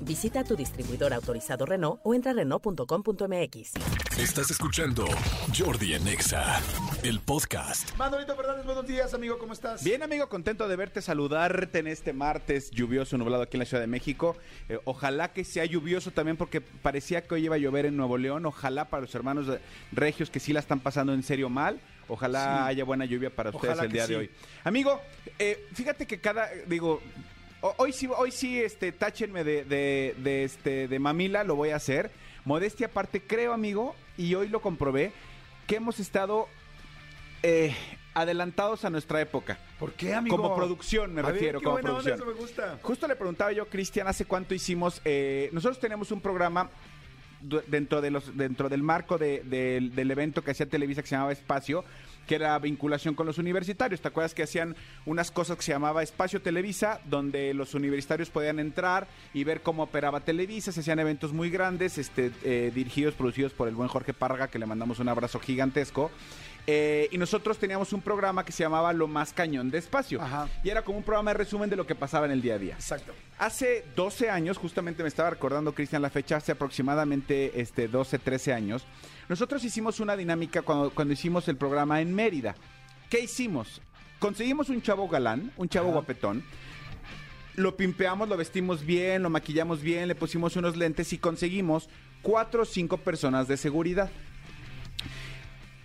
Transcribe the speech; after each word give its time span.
Visita 0.00 0.44
tu 0.44 0.56
distribuidor 0.56 1.12
autorizado 1.12 1.66
Renault 1.66 2.00
o 2.02 2.14
entra 2.14 2.30
a 2.30 2.34
Renault.com.mx. 2.34 3.72
Estás 4.18 4.50
escuchando 4.50 5.06
Jordi 5.56 5.94
en 5.94 6.06
Exa, 6.08 6.60
el 7.02 7.20
podcast. 7.20 7.94
Manolito 7.96 8.34
Fernández, 8.36 8.64
buenos 8.64 8.86
días, 8.86 9.12
amigo, 9.14 9.38
¿cómo 9.38 9.52
estás? 9.52 9.84
Bien, 9.84 10.02
amigo, 10.02 10.28
contento 10.28 10.66
de 10.68 10.76
verte, 10.76 11.02
saludarte 11.02 11.80
en 11.80 11.88
este 11.88 12.12
martes 12.12 12.70
lluvioso, 12.70 13.18
nublado 13.18 13.42
aquí 13.42 13.56
en 13.56 13.60
la 13.60 13.64
Ciudad 13.66 13.82
de 13.82 13.86
México. 13.86 14.36
Eh, 14.68 14.78
ojalá 14.84 15.32
que 15.32 15.44
sea 15.44 15.64
lluvioso 15.64 16.10
también 16.10 16.36
porque 16.36 16.60
parecía 16.60 17.22
que 17.26 17.34
hoy 17.34 17.44
iba 17.44 17.56
a 17.56 17.58
llover 17.58 17.86
en 17.86 17.96
Nuevo 17.96 18.18
León. 18.18 18.46
Ojalá 18.46 18.86
para 18.86 19.02
los 19.02 19.14
hermanos 19.14 19.46
de- 19.46 19.60
regios 19.92 20.30
que 20.30 20.40
sí 20.40 20.52
la 20.52 20.60
están 20.60 20.80
pasando 20.80 21.12
en 21.12 21.22
serio 21.22 21.48
mal. 21.50 21.80
Ojalá 22.08 22.66
haya 22.66 22.84
buena 22.84 23.04
lluvia 23.04 23.28
para 23.30 23.50
ustedes 23.50 23.74
Ojalá 23.74 23.86
el 23.86 23.92
día 23.92 24.06
sí. 24.06 24.12
de 24.12 24.18
hoy. 24.18 24.30
Amigo, 24.64 25.00
eh, 25.38 25.66
fíjate 25.74 26.06
que 26.06 26.18
cada, 26.20 26.48
digo, 26.66 27.02
hoy 27.60 27.92
sí, 27.92 28.08
hoy 28.16 28.30
sí, 28.30 28.60
este, 28.60 28.92
táchenme 28.92 29.44
de, 29.44 29.64
de, 29.64 30.14
de, 30.18 30.44
este, 30.44 30.88
de 30.88 30.98
mamila, 30.98 31.44
lo 31.44 31.56
voy 31.56 31.70
a 31.70 31.76
hacer. 31.76 32.10
Modestia 32.44 32.86
aparte, 32.86 33.20
creo, 33.22 33.52
amigo, 33.52 33.94
y 34.16 34.34
hoy 34.34 34.48
lo 34.48 34.60
comprobé, 34.60 35.12
que 35.66 35.76
hemos 35.76 36.00
estado 36.00 36.48
eh, 37.42 37.74
adelantados 38.14 38.84
a 38.84 38.90
nuestra 38.90 39.20
época. 39.20 39.58
¿Por 39.78 39.92
qué, 39.92 40.14
amigo? 40.14 40.36
Como 40.36 40.56
producción, 40.56 41.14
me 41.14 41.20
A 41.20 41.24
ver, 41.24 41.34
refiero, 41.34 41.58
qué 41.60 41.64
como 41.64 41.74
buena 41.74 41.90
onda, 41.90 42.02
producción. 42.02 42.28
eso 42.28 42.36
me 42.36 42.40
gusta. 42.40 42.78
Justo 42.82 43.06
le 43.06 43.16
preguntaba 43.16 43.52
yo, 43.52 43.66
Cristian, 43.68 44.06
hace 44.08 44.24
cuánto 44.24 44.54
hicimos. 44.54 45.00
eh, 45.04 45.50
nosotros 45.52 45.78
tenemos 45.78 46.10
un 46.10 46.20
programa 46.20 46.70
dentro 47.40 48.00
de 48.00 48.10
los 48.10 48.36
dentro 48.36 48.68
del 48.68 48.82
marco 48.82 49.18
de- 49.18 49.42
del- 49.44 49.94
del 49.94 50.10
evento 50.10 50.42
que 50.42 50.50
hacía 50.50 50.66
Televisa 50.66 51.02
que 51.02 51.08
se 51.08 51.14
llamaba 51.14 51.32
Espacio 51.32 51.84
que 52.26 52.34
era 52.34 52.58
vinculación 52.58 53.14
con 53.14 53.24
los 53.24 53.38
universitarios. 53.38 54.02
¿Te 54.02 54.08
acuerdas 54.08 54.34
que 54.34 54.42
hacían 54.42 54.76
unas 55.06 55.30
cosas 55.30 55.56
que 55.56 55.62
se 55.62 55.72
llamaba 55.72 56.02
Espacio 56.02 56.42
Televisa, 56.42 57.00
donde 57.06 57.54
los 57.54 57.72
universitarios 57.72 58.28
podían 58.28 58.58
entrar 58.58 59.08
y 59.32 59.44
ver 59.44 59.62
cómo 59.62 59.84
operaba 59.84 60.20
Televisa? 60.20 60.70
Se 60.70 60.80
hacían 60.80 60.98
eventos 60.98 61.32
muy 61.32 61.48
grandes, 61.48 61.96
este, 61.96 62.30
eh, 62.44 62.70
dirigidos, 62.74 63.14
producidos 63.14 63.54
por 63.54 63.66
el 63.66 63.74
buen 63.74 63.88
Jorge 63.88 64.12
Párraga, 64.12 64.48
que 64.48 64.58
le 64.58 64.66
mandamos 64.66 64.98
un 64.98 65.08
abrazo 65.08 65.40
gigantesco. 65.40 66.10
Eh, 66.70 67.08
y 67.10 67.16
nosotros 67.16 67.56
teníamos 67.56 67.94
un 67.94 68.02
programa 68.02 68.44
que 68.44 68.52
se 68.52 68.62
llamaba 68.62 68.92
Lo 68.92 69.08
Más 69.08 69.32
Cañón 69.32 69.70
de 69.70 69.78
Espacio. 69.78 70.20
Ajá. 70.20 70.50
Y 70.62 70.68
era 70.68 70.82
como 70.82 70.98
un 70.98 71.02
programa 71.02 71.30
de 71.30 71.38
resumen 71.38 71.70
de 71.70 71.76
lo 71.76 71.86
que 71.86 71.94
pasaba 71.94 72.26
en 72.26 72.32
el 72.32 72.42
día 72.42 72.56
a 72.56 72.58
día. 72.58 72.74
Exacto. 72.74 73.14
Hace 73.38 73.86
12 73.96 74.28
años, 74.28 74.58
justamente 74.58 75.02
me 75.02 75.08
estaba 75.08 75.30
recordando 75.30 75.72
Cristian 75.72 76.02
la 76.02 76.10
fecha, 76.10 76.36
hace 76.36 76.52
aproximadamente 76.52 77.58
este, 77.58 77.88
12, 77.88 78.18
13 78.18 78.52
años, 78.52 78.84
nosotros 79.30 79.64
hicimos 79.64 79.98
una 79.98 80.14
dinámica 80.14 80.60
cuando, 80.60 80.90
cuando 80.90 81.14
hicimos 81.14 81.48
el 81.48 81.56
programa 81.56 82.02
en 82.02 82.14
Mérida. 82.14 82.54
¿Qué 83.08 83.20
hicimos? 83.20 83.80
Conseguimos 84.18 84.68
un 84.68 84.82
chavo 84.82 85.08
galán, 85.08 85.50
un 85.56 85.70
chavo 85.70 85.90
guapetón, 85.90 86.44
lo 87.56 87.78
pimpeamos, 87.78 88.28
lo 88.28 88.36
vestimos 88.36 88.84
bien, 88.84 89.22
lo 89.22 89.30
maquillamos 89.30 89.80
bien, 89.80 90.06
le 90.06 90.14
pusimos 90.14 90.54
unos 90.56 90.76
lentes 90.76 91.14
y 91.14 91.18
conseguimos 91.18 91.88
cuatro 92.20 92.64
o 92.64 92.66
cinco 92.66 92.98
personas 92.98 93.48
de 93.48 93.56
seguridad. 93.56 94.10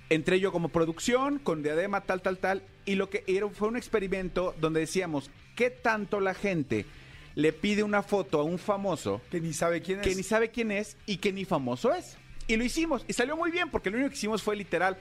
Entré 0.10 0.40
yo 0.40 0.52
como 0.52 0.70
producción, 0.70 1.40
con 1.40 1.64
diadema, 1.64 2.02
tal, 2.02 2.22
tal, 2.22 2.38
tal. 2.38 2.64
Y 2.86 2.96
lo 2.96 3.10
que 3.10 3.24
era, 3.28 3.48
fue 3.50 3.68
un 3.68 3.78
experimento 3.78 4.56
donde 4.60 4.82
decíamos, 4.82 5.32
¿qué 5.56 5.70
tanto 5.70 6.20
la 6.20 6.34
gente 6.34 6.86
le 7.36 7.52
pide 7.54 7.84
una 7.84 8.04
foto 8.04 8.40
a 8.40 8.44
un 8.44 8.60
famoso 8.60 9.22
Que 9.32 9.42
ni 9.42 9.54
sabe 9.54 9.82
quién 9.82 10.00
es. 10.00 10.08
que 10.08 10.16
ni 10.16 10.24
sabe 10.24 10.50
quién 10.50 10.72
es 10.72 10.98
y 11.06 11.18
que 11.18 11.34
ni 11.34 11.46
famoso 11.46 11.94
es? 11.94 12.18
Y 12.48 12.58
lo 12.58 12.64
hicimos. 12.64 13.06
Y 13.08 13.14
salió 13.14 13.38
muy 13.38 13.52
bien, 13.52 13.70
porque 13.72 13.90
lo 13.90 13.96
único 13.98 14.10
que 14.10 14.18
hicimos 14.18 14.44
fue 14.44 14.56
literal. 14.56 14.98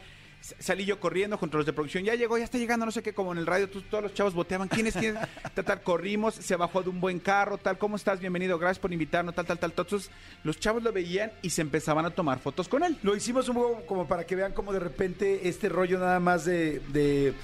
Salí 0.58 0.84
yo 0.84 0.98
corriendo 0.98 1.38
contra 1.38 1.58
los 1.58 1.66
de 1.66 1.72
producción. 1.72 2.03
Ya 2.03 2.16
llegó, 2.16 2.36
ya 2.36 2.44
está 2.44 2.58
llegando, 2.58 2.84
no 2.84 2.91
sé 2.91 3.00
qué, 3.03 3.14
como 3.14 3.30
en 3.30 3.38
el 3.38 3.47
radio. 3.47 3.69
todos 3.69 4.03
los 4.03 4.12
chavos 4.12 4.34
boteaban. 4.34 4.66
¿Quién 4.66 4.88
es? 4.88 4.94
¿Quién 4.94 5.16
tal, 5.54 5.64
tal, 5.64 5.82
corrimos, 5.82 6.34
se 6.34 6.56
bajó 6.56 6.82
de 6.82 6.91
un 6.91 7.00
buen 7.00 7.20
carro, 7.20 7.58
tal. 7.58 7.78
¿Cómo 7.78 7.94
estás? 7.94 8.19
Bienvenido, 8.19 8.58
gracias 8.58 8.80
por 8.80 8.92
invitarnos, 8.92 9.36
tal, 9.36 9.47
tal, 9.47 9.58
tal. 9.60 9.70
Entonces, 9.70 10.10
los 10.42 10.58
chavos 10.58 10.82
lo 10.82 10.92
veían 10.92 11.30
y 11.42 11.50
se 11.50 11.62
empezaban 11.62 12.06
a 12.06 12.10
tomar 12.10 12.41
fotos 12.41 12.69
con 12.69 12.82
él. 12.82 12.98
Lo 13.03 13.14
hicimos 13.14 13.48
un 13.48 13.54
poco 13.54 13.86
como 13.86 14.08
para 14.08 14.25
que 14.25 14.34
vean 14.34 14.53
cómo 14.53 14.72
de 14.72 14.80
repente 14.80 15.48
este 15.48 15.69
rollo 15.69 16.00
nada 16.00 16.19
más 16.19 16.44
de, 16.44 16.80
de 16.88 17.34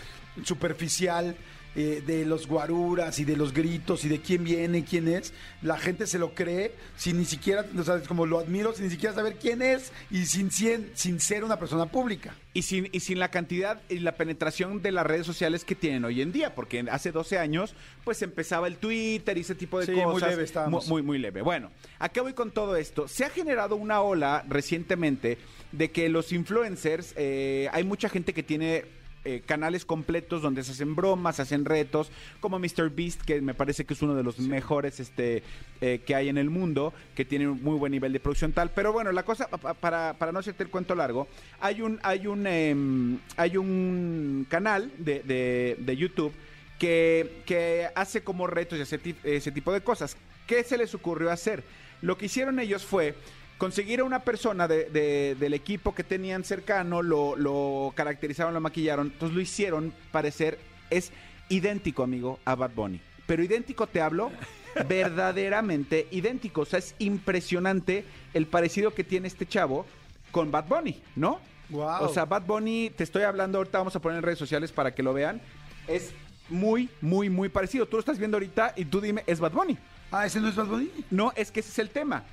superficial 0.42 1.36
eh, 1.81 2.03
de 2.05 2.25
los 2.25 2.49
guaruras 2.49 3.21
y 3.21 3.25
de 3.25 3.37
los 3.37 3.53
gritos 3.53 4.05
y 4.05 4.09
de 4.09 4.21
quién 4.21 4.43
viene, 4.43 4.83
quién 4.84 5.06
es, 5.06 5.33
la 5.62 5.78
gente 5.78 6.09
se 6.09 6.19
lo 6.19 6.34
cree 6.34 6.75
sin 6.97 7.19
ni 7.19 7.25
siquiera, 7.25 7.65
o 7.78 7.84
sea, 7.84 8.00
como 8.00 8.27
lo 8.27 8.41
admiro, 8.41 8.75
sin 8.75 8.87
ni 8.87 8.91
siquiera 8.91 9.15
saber 9.15 9.37
quién 9.37 9.62
es 9.62 9.93
y 10.11 10.27
sin, 10.27 10.50
ser 10.50 11.44
una 11.44 11.56
persona 11.56 11.87
pública. 11.87 12.34
Y 12.53 12.62
sin, 12.62 12.89
y 12.91 12.99
sin 12.99 13.21
la 13.21 13.31
cantidad 13.31 13.81
y 13.89 14.00
la 14.00 14.16
penetración 14.16 14.83
de 14.83 14.91
las 14.91 15.06
redes 15.06 15.25
sociales 15.25 15.65
que 15.65 15.77
tienen 15.77 16.05
hoy 16.05 16.21
en 16.21 16.33
día, 16.33 16.53
porque 16.56 16.84
hace 16.91 17.12
12 17.12 17.39
años, 17.39 17.77
pues 18.03 18.22
empezaba 18.22 18.66
el 18.66 18.78
Twitter 18.78 19.39
y 19.39 19.43
ese 19.43 19.55
tipo 19.55 19.78
de 19.78 19.87
Sí, 19.87 19.93
muy 19.93 20.03
cosas. 20.15 20.31
leve 20.31 20.43
estábamos. 20.43 20.89
Muy, 20.89 21.03
muy, 21.03 21.06
muy 21.06 21.19
leve. 21.19 21.43
Bueno, 21.43 21.71
acá 22.00 22.22
voy 22.22 22.33
con 22.33 22.50
todo 22.50 22.75
esto. 22.75 23.06
Se 23.06 23.25
ha 23.25 23.31
generado 23.31 23.77
una 23.77 24.00
ola 24.00 24.45
recientemente 24.49 25.39
de 25.71 25.93
que 25.93 26.09
los 26.09 26.33
influencers, 26.33 27.15
eh, 27.16 27.69
hay 27.71 27.84
mucha 27.84 28.09
gente 28.09 28.34
que 28.34 28.43
tiene 28.43 28.99
eh, 29.25 29.43
canales 29.45 29.84
completos 29.84 30.43
donde 30.43 30.62
se 30.65 30.73
hacen 30.73 30.95
bromas, 30.97 31.37
se 31.37 31.43
hacen 31.43 31.65
retos, 31.65 32.11
como 32.41 32.59
Mr. 32.59 32.91
Beast, 32.95 33.21
que 33.23 33.41
me 33.41 33.55
parece 33.55 33.84
que 33.84 33.95
es 33.95 34.03
uno 34.03 34.15
de 34.15 34.23
los 34.23 34.39
mejores 34.39 35.01
este, 35.01 35.43
eh, 35.81 36.01
que 36.06 36.15
hay 36.15 36.29
en 36.29 36.39
el 36.39 36.51
mundo, 36.51 36.93
que 37.15 37.25
tiene 37.25 37.49
un 37.49 37.62
muy 37.62 37.77
buen 37.78 37.93
nivel 37.93 38.12
de 38.12 38.21
producción 38.21 38.53
tal. 38.53 38.71
Pero 38.71 38.93
bueno, 38.93 39.12
la 39.12 39.25
cosa, 39.25 39.49
pa- 39.49 39.59
pa- 39.59 39.75
para, 39.75 40.15
para 40.19 40.33
no 40.33 40.39
hacerte 40.39 40.62
el 40.62 40.71
cuento 40.71 40.95
largo, 40.95 41.28
hay 41.61 41.83
un, 41.83 41.99
hay 42.03 42.27
un, 42.27 42.47
em, 42.47 43.19
hay 43.37 43.57
un 43.57 44.47
canal 44.49 44.91
de, 44.99 45.21
de- 45.25 45.77
de 45.78 45.97
YouTube 45.97 46.33
que, 46.78 47.43
que 47.45 47.89
hace 47.95 48.23
como 48.23 48.47
retos 48.47 48.78
y 48.78 48.83
ese, 48.83 49.01
ese 49.25 49.53
tipo 49.53 49.73
de 49.73 49.81
cosas. 49.81 50.17
¿Qué 50.47 50.62
se 50.65 50.78
les 50.78 50.95
ocurrió 50.95 51.31
hacer? 51.31 51.62
Lo 52.01 52.17
que 52.17 52.27
hicieron 52.27 52.59
ellos 52.61 52.84
fue 52.84 53.15
conseguir 53.59 54.01
a 54.01 54.05
una 54.05 54.21
persona 54.21 54.67
de- 54.69 54.85
de- 54.91 55.37
del 55.39 55.53
equipo 55.55 55.95
que 55.95 56.05
tenían 56.05 56.45
cercano, 56.45 57.03
lo, 57.03 57.37
lo 57.37 57.93
caracterizaron, 57.95 58.55
lo 58.55 58.61
maquillaron, 58.61 59.09
entonces 59.09 59.35
lo 59.35 59.41
hicieron 59.43 59.93
parecer, 60.13 60.59
es 60.91 61.11
idéntico, 61.49 62.03
amigo, 62.05 62.39
a 62.45 62.55
Bad 62.55 62.71
Bunny. 62.75 63.01
Pero 63.27 63.43
idéntico 63.43 63.87
te 63.87 64.01
hablo, 64.01 64.31
verdaderamente 64.89 66.07
idéntico. 66.11 66.63
O 66.63 66.65
sea, 66.65 66.79
es 66.79 66.95
impresionante 66.99 68.05
el 68.35 68.47
parecido 68.47 68.93
que 68.95 69.05
tiene 69.05 69.29
este 69.29 69.47
chavo 69.47 69.87
con 70.31 70.51
Bad 70.51 70.67
Bunny, 70.69 71.03
¿no? 71.17 71.41
Guau. 71.71 72.05
O 72.05 72.09
sea, 72.09 72.25
Bad 72.25 72.43
Bunny, 72.47 72.91
te 72.97 73.05
estoy 73.05 73.23
hablando, 73.23 73.59
ahorita 73.59 73.79
vamos 73.79 73.95
a 73.97 74.01
poner 74.01 74.19
en 74.19 74.23
redes 74.23 74.39
sociales 74.39 74.73
para 74.73 74.95
que 74.95 75.03
lo 75.03 75.13
vean. 75.13 75.41
Es 75.87 76.13
muy, 76.49 76.89
muy, 77.01 77.29
muy 77.29 77.49
parecido. 77.49 77.87
Tú 77.87 77.97
lo 77.97 78.01
estás 78.01 78.19
viendo 78.19 78.37
ahorita 78.37 78.73
y 78.77 78.85
tú 78.87 79.01
dime, 79.01 79.23
¿es 79.27 79.41
Bad 79.41 79.53
Bunny? 79.53 79.77
Ah, 80.11 80.27
¿ese 80.27 80.41
no 80.41 80.49
es 80.49 80.57
Bad 80.57 80.67
Bunny? 80.67 80.91
No, 81.11 81.33
es 81.37 81.51
que 81.51 81.61
ese 81.61 81.71
es 81.71 81.79
el 81.79 81.91
tema. 81.91 82.25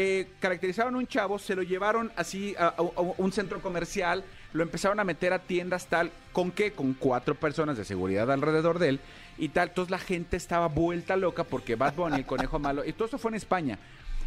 Eh, 0.00 0.28
caracterizaron 0.38 0.94
a 0.94 0.98
un 0.98 1.08
chavo, 1.08 1.40
se 1.40 1.56
lo 1.56 1.62
llevaron 1.64 2.12
así 2.14 2.54
a, 2.56 2.66
a- 2.68 2.74
a 2.76 3.00
un 3.16 3.32
centro 3.32 3.60
comercial, 3.60 4.22
lo 4.52 4.62
empezaron 4.62 5.00
a 5.00 5.04
meter 5.04 5.32
a 5.32 5.40
tiendas 5.40 5.88
tal, 5.88 6.12
¿con 6.32 6.52
qué? 6.52 6.70
Con 6.70 6.94
cuatro 6.94 7.34
personas 7.34 7.76
de 7.76 7.84
seguridad 7.84 8.30
alrededor 8.30 8.78
de 8.78 8.90
él 8.90 9.00
y 9.38 9.48
tal. 9.48 9.70
Entonces 9.70 9.90
la 9.90 9.98
gente 9.98 10.36
estaba 10.36 10.68
vuelta 10.68 11.16
loca 11.16 11.42
porque 11.42 11.74
Bad 11.74 11.94
Bunny, 11.94 12.18
el 12.18 12.26
conejo 12.26 12.58
malo, 12.60 12.84
y 12.84 12.92
todo 12.92 13.08
eso 13.08 13.18
fue 13.18 13.32
en 13.32 13.34
España, 13.34 13.76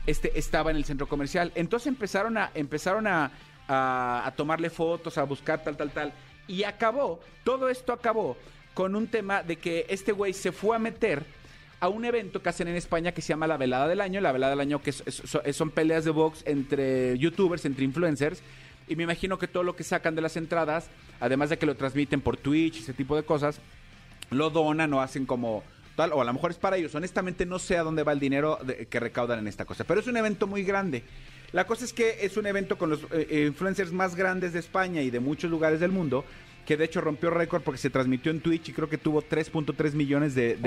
este, 0.07 0.37
estaba 0.37 0.71
en 0.71 0.75
el 0.75 0.83
centro 0.83 1.07
comercial. 1.07 1.53
Entonces 1.55 1.87
empezaron 1.87 2.37
a, 2.37 2.51
empezaron 2.53 3.07
a, 3.07 3.31
a- 3.69 4.23
a 4.25 4.31
tomarle 4.35 4.69
fotos, 4.69 5.17
a 5.17 5.23
buscar 5.23 5.63
tal, 5.63 5.77
tal, 5.77 5.91
tal. 5.91 6.11
Y 6.49 6.63
acabó, 6.65 7.21
todo 7.45 7.69
esto 7.69 7.93
acabó 7.93 8.35
con 8.73 8.93
un 8.93 9.07
tema 9.07 9.41
de 9.41 9.55
que 9.55 9.85
este 9.87 10.11
güey 10.11 10.33
se 10.33 10.51
fue 10.51 10.75
a 10.75 10.79
meter 10.79 11.23
a 11.81 11.89
un 11.89 12.05
evento 12.05 12.41
que 12.41 12.47
hacen 12.49 12.67
en 12.69 12.75
España 12.75 13.11
que 13.11 13.21
se 13.21 13.29
llama 13.29 13.47
la 13.47 13.57
Velada 13.57 13.87
del 13.87 13.99
Año. 13.99 14.21
La 14.21 14.31
Velada 14.31 14.51
del 14.51 14.61
Año 14.61 14.81
que 14.81 14.91
es- 14.91 15.03
es- 15.05 15.15
so- 15.25 15.41
son 15.51 15.71
peleas 15.71 16.05
de 16.05 16.11
box 16.11 16.43
entre 16.45 17.17
youtubers, 17.17 17.65
entre 17.65 17.83
influencers. 17.83 18.41
Y 18.87 18.95
me 18.95 19.03
imagino 19.03 19.37
que 19.37 19.47
todo 19.47 19.63
lo 19.63 19.75
que 19.75 19.83
sacan 19.83 20.15
de 20.15 20.21
las 20.21 20.37
entradas, 20.37 20.89
además 21.19 21.49
de 21.49 21.57
que 21.57 21.65
lo 21.65 21.75
transmiten 21.75 22.21
por 22.21 22.37
Twitch, 22.37 22.79
ese 22.79 22.93
tipo 22.93 23.15
de 23.15 23.23
cosas, 23.23 23.59
lo 24.29 24.49
donan 24.49 24.93
o 24.93 25.01
hacen 25.01 25.25
como 25.25 25.63
tal, 25.95 26.13
o 26.13 26.21
a 26.21 26.25
lo 26.25 26.33
mejor 26.33 26.51
es 26.51 26.57
para 26.57 26.77
ellos. 26.77 26.93
Honestamente 26.95 27.45
no 27.45 27.59
sé 27.59 27.77
a 27.77 27.83
dónde 27.83 28.03
va 28.03 28.11
el 28.13 28.19
dinero 28.19 28.57
que 28.89 28.99
recaudan 28.99 29.39
en 29.39 29.47
esta 29.47 29.65
cosa, 29.65 29.83
pero 29.83 29.99
es 29.99 30.07
un 30.07 30.17
evento 30.17 30.47
muy 30.47 30.63
grande. 30.63 31.03
La 31.51 31.67
cosa 31.67 31.83
es 31.83 31.91
que 31.93 32.19
es 32.21 32.37
un 32.37 32.45
evento 32.47 32.77
con 32.77 32.89
los 32.91 33.01
eh, 33.11 33.27
eh, 33.29 33.45
influencers 33.47 33.91
más 33.91 34.15
grandes 34.15 34.53
de 34.53 34.59
España 34.59 35.01
y 35.01 35.09
de 35.09 35.19
muchos 35.19 35.51
lugares 35.51 35.79
del 35.81 35.91
mundo, 35.91 36.23
que 36.65 36.77
de 36.77 36.85
hecho 36.85 37.01
rompió 37.01 37.29
récord 37.29 37.61
porque 37.61 37.77
se 37.77 37.89
transmitió 37.89 38.31
en 38.31 38.39
Twitch 38.41 38.69
y 38.69 38.73
creo 38.73 38.89
que 38.89 38.97
tuvo 38.97 39.21
3.3 39.21 39.93
millones 39.93 40.35
de, 40.35 40.57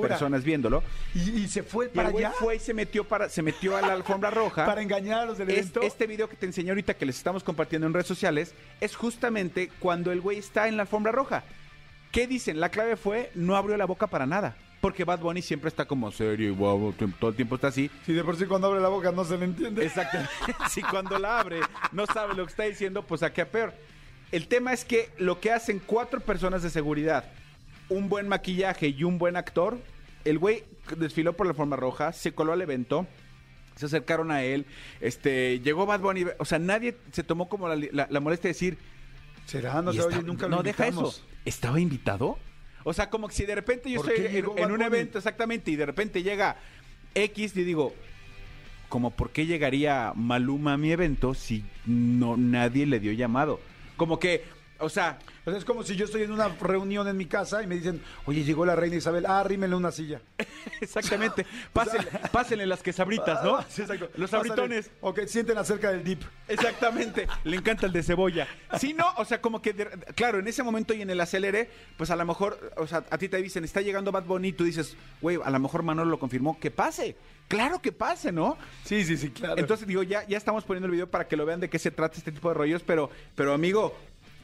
personas 0.00 0.44
viéndolo. 0.44 0.82
Y, 1.14 1.30
y 1.42 1.48
se 1.48 1.62
fue 1.62 1.88
para 1.88 2.08
allá 2.08 2.32
fue 2.32 2.56
y 2.56 2.58
se 2.58 2.74
metió 2.74 3.04
para 3.04 3.28
se 3.28 3.42
metió 3.42 3.76
a 3.76 3.80
la 3.80 3.92
alfombra 3.92 4.30
roja. 4.30 4.66
para 4.66 4.82
engañar 4.82 5.20
a 5.20 5.26
los 5.26 5.38
del 5.38 5.50
Es- 5.50 5.58
evento. 5.58 5.82
este 5.82 6.06
video 6.06 6.28
que 6.28 6.36
te 6.36 6.46
enseñé 6.46 6.70
ahorita 6.70 6.94
que 6.94 7.06
les 7.06 7.16
estamos 7.16 7.42
compartiendo 7.42 7.86
en 7.86 7.94
redes 7.94 8.06
sociales 8.06 8.54
es 8.80 8.96
justamente 8.96 9.70
cuando 9.78 10.12
el 10.12 10.20
güey 10.20 10.38
está 10.38 10.68
en 10.68 10.76
la 10.76 10.82
alfombra 10.82 11.12
roja. 11.12 11.44
¿Qué 12.12 12.26
dicen? 12.26 12.60
La 12.60 12.70
clave 12.70 12.96
fue 12.96 13.30
no 13.34 13.56
abrió 13.56 13.76
la 13.76 13.84
boca 13.84 14.06
para 14.06 14.26
nada. 14.26 14.56
Porque 14.80 15.04
Bad 15.04 15.20
Bunny 15.20 15.42
siempre 15.42 15.68
está 15.68 15.86
como 15.86 16.12
serio 16.12 16.48
y 16.48 16.52
guau, 16.52 16.92
todo 17.18 17.30
el 17.30 17.36
tiempo 17.36 17.54
está 17.56 17.68
así. 17.68 17.90
Si 18.04 18.12
de 18.12 18.22
por 18.22 18.36
sí 18.36 18.44
cuando 18.44 18.68
abre 18.68 18.80
la 18.80 18.88
boca 18.88 19.10
no 19.10 19.24
se 19.24 19.36
le 19.36 19.46
entiende. 19.46 19.84
Exactamente. 19.84 20.30
si 20.70 20.82
cuando 20.82 21.18
la 21.18 21.40
abre 21.40 21.60
no 21.92 22.06
sabe 22.06 22.34
lo 22.34 22.44
que 22.44 22.50
está 22.50 22.64
diciendo, 22.64 23.02
pues 23.02 23.22
a 23.22 23.32
qué 23.32 23.46
peor. 23.46 23.72
El 24.36 24.48
tema 24.48 24.72
es 24.74 24.84
que 24.84 25.08
lo 25.18 25.40
que 25.40 25.50
hacen 25.50 25.80
cuatro 25.84 26.20
personas 26.20 26.62
de 26.62 26.68
seguridad, 26.68 27.24
un 27.88 28.08
buen 28.10 28.28
maquillaje 28.28 28.88
y 28.88 29.02
un 29.04 29.16
buen 29.16 29.34
actor, 29.36 29.78
el 30.26 30.38
güey 30.38 30.64
desfiló 30.98 31.32
por 31.34 31.46
la 31.46 31.54
forma 31.54 31.76
roja, 31.76 32.12
se 32.12 32.32
coló 32.32 32.52
al 32.52 32.60
evento, 32.60 33.06
se 33.76 33.86
acercaron 33.86 34.30
a 34.30 34.42
él, 34.42 34.66
este, 35.00 35.60
llegó 35.60 35.86
Bad 35.86 36.00
Bunny, 36.00 36.24
o 36.38 36.44
sea, 36.44 36.58
nadie 36.58 36.96
se 37.12 37.22
tomó 37.24 37.48
como 37.48 37.66
la, 37.68 37.76
la- 37.92 38.08
la 38.10 38.20
molestia 38.20 38.48
de 38.48 38.52
decir, 38.52 38.78
¿Será? 39.46 39.80
No 39.80 39.90
está- 39.92 40.06
oye, 40.06 40.22
nunca 40.22 40.48
lo 40.48 40.56
no 40.56 40.62
deja 40.62 40.86
eso. 40.88 41.14
¿Estaba 41.44 41.80
invitado? 41.80 42.36
O 42.84 42.92
sea, 42.92 43.08
como 43.08 43.28
que 43.28 43.34
si 43.34 43.46
de 43.46 43.54
repente 43.54 43.90
yo 43.90 44.02
¿Por 44.02 44.10
estoy 44.12 44.26
en, 44.36 44.44
en 44.58 44.70
un 44.72 44.82
evento 44.82 45.18
exactamente 45.18 45.70
y 45.70 45.76
de 45.76 45.86
repente 45.86 46.22
llega 46.22 46.56
X 47.14 47.56
y 47.56 47.62
digo, 47.64 47.94
como 48.88 49.12
por 49.12 49.30
qué 49.30 49.46
llegaría 49.46 50.12
Maluma 50.14 50.74
a 50.74 50.76
mi 50.76 50.90
evento 50.92 51.32
si 51.34 51.64
no 51.86 52.36
nadie 52.36 52.84
le 52.86 53.00
dio 53.00 53.12
llamado. 53.12 53.60
Como 53.96 54.18
que, 54.18 54.44
o 54.78 54.88
sea, 54.88 55.18
O 55.44 55.50
sea, 55.50 55.58
es 55.58 55.64
como 55.64 55.82
si 55.82 55.94
yo 55.96 56.04
estoy 56.06 56.22
en 56.22 56.32
una 56.32 56.48
reunión 56.48 57.06
en 57.08 57.16
mi 57.16 57.26
casa 57.26 57.62
y 57.62 57.66
me 57.66 57.76
dicen, 57.76 58.02
oye, 58.24 58.42
llegó 58.44 58.66
la 58.66 58.74
reina 58.76 58.96
Isabel, 58.96 59.26
ah, 59.26 59.40
arrímenle 59.40 59.76
una 59.76 59.92
silla. 59.92 60.20
exactamente, 60.80 61.46
pásenle, 61.72 62.10
pásenle 62.32 62.66
las 62.66 62.82
quesabritas, 62.82 63.42
¿no? 63.44 63.62
Sí, 63.68 63.82
exacto. 63.82 64.10
Los 64.16 64.30
Pásale. 64.30 64.50
abritones. 64.52 64.90
Ok, 65.00 65.20
sienten 65.26 65.58
acerca 65.58 65.90
del 65.90 66.02
dip. 66.04 66.22
Exactamente, 66.48 67.26
le 67.44 67.56
encanta 67.56 67.86
el 67.86 67.92
de 67.92 68.02
cebolla. 68.02 68.46
Si 68.78 68.92
no, 68.94 69.06
o 69.18 69.24
sea, 69.24 69.40
como 69.40 69.62
que, 69.62 69.72
de- 69.72 69.86
claro, 70.14 70.38
en 70.38 70.48
ese 70.48 70.62
momento 70.62 70.94
y 70.94 71.02
en 71.02 71.10
el 71.10 71.20
acelere, 71.20 71.70
pues 71.96 72.10
a 72.10 72.16
lo 72.16 72.24
mejor, 72.24 72.72
o 72.76 72.86
sea, 72.86 73.04
a 73.10 73.18
ti 73.18 73.28
te 73.28 73.36
dicen, 73.42 73.64
está 73.64 73.80
llegando 73.80 74.12
Bad 74.12 74.24
Bunny, 74.24 74.48
y 74.48 74.52
tú 74.52 74.64
dices, 74.64 74.96
güey, 75.20 75.38
a 75.44 75.50
lo 75.50 75.58
mejor 75.60 75.82
Manolo 75.82 76.10
lo 76.10 76.18
confirmó, 76.18 76.58
que 76.58 76.70
pase. 76.70 77.16
Claro 77.48 77.80
que 77.80 77.92
pase, 77.92 78.32
¿no? 78.32 78.58
Sí, 78.84 79.04
sí, 79.04 79.16
sí, 79.16 79.30
claro. 79.30 79.54
Entonces 79.58 79.86
digo, 79.86 80.02
ya, 80.02 80.26
ya 80.26 80.36
estamos 80.36 80.64
poniendo 80.64 80.86
el 80.86 80.92
video 80.92 81.08
para 81.08 81.28
que 81.28 81.36
lo 81.36 81.46
vean 81.46 81.60
de 81.60 81.70
qué 81.70 81.78
se 81.78 81.92
trata 81.92 82.18
este 82.18 82.32
tipo 82.32 82.48
de 82.48 82.54
rollos, 82.54 82.82
pero, 82.84 83.08
pero 83.36 83.52
amigo, 83.54 83.96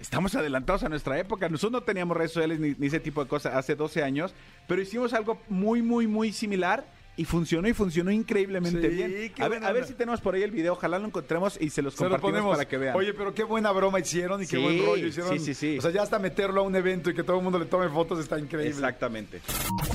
estamos 0.02 0.34
adelantados 0.34 0.82
a 0.82 0.88
nuestra 0.88 1.18
época. 1.18 1.48
Nosotros 1.48 1.72
no 1.80 1.82
teníamos 1.82 2.16
redes 2.16 2.32
sociales 2.32 2.60
ni, 2.60 2.74
ni 2.76 2.88
ese 2.88 3.00
tipo 3.00 3.22
de 3.22 3.28
cosas 3.28 3.54
hace 3.54 3.74
12 3.74 4.02
años, 4.02 4.34
pero 4.68 4.82
hicimos 4.82 5.14
algo 5.14 5.40
muy, 5.48 5.80
muy, 5.80 6.06
muy 6.06 6.32
similar. 6.32 6.84
Y 7.14 7.26
funcionó 7.26 7.68
y 7.68 7.74
funcionó 7.74 8.10
increíblemente 8.10 8.88
Sí, 8.88 8.96
bien. 8.96 9.32
A 9.38 9.46
ver, 9.46 9.62
a 9.62 9.70
ver 9.70 9.86
si 9.86 9.92
tenemos 9.92 10.22
por 10.22 10.34
ahí 10.34 10.42
el 10.42 10.50
video. 10.50 10.72
Ojalá 10.72 10.98
lo 10.98 11.06
encontremos 11.06 11.58
y 11.60 11.68
se 11.68 11.82
los 11.82 11.92
se 11.92 12.04
lo 12.04 12.08
compartimos 12.08 12.32
ponemos 12.32 12.56
para 12.56 12.66
que 12.66 12.78
vean. 12.78 12.96
Oye, 12.96 13.12
pero 13.12 13.34
qué 13.34 13.44
buena 13.44 13.70
broma 13.70 14.00
hicieron 14.00 14.42
y 14.42 14.46
qué 14.46 14.56
buen 14.56 14.82
rollo 14.82 15.06
hicieron. 15.08 15.38
sí, 15.38 15.44
sí, 15.44 15.52
sí. 15.52 15.78
O 15.78 15.82
sea, 15.82 15.90
ya 15.90 16.00
hasta 16.00 16.18
meterlo 16.18 16.62
a 16.62 16.64
un 16.64 16.74
evento 16.74 17.10
y 17.10 17.14
que 17.14 17.22
todo 17.22 17.36
el 17.36 17.42
mundo 17.42 17.58
le 17.58 17.66
tome 17.66 17.90
fotos 17.90 18.18
está 18.18 18.38
increíble. 18.38 18.70
Exactamente. 18.70 19.42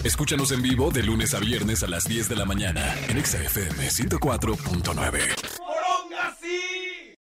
Escúchanos 0.04 0.52
en 0.52 0.62
vivo 0.62 0.92
de 0.92 1.02
lunes 1.02 1.34
a 1.34 1.40
viernes 1.40 1.82
a 1.82 1.88
las 1.88 2.04
10 2.04 2.30
de 2.30 2.36
la 2.36 2.46
mañana 2.46 2.94
en 3.10 3.18
Exa 3.18 3.42
FM 3.44 3.88
104.9. 3.88 5.47